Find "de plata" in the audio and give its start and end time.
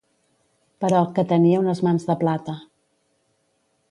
2.09-2.57